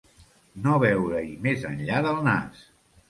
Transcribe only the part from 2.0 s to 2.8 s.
del nas.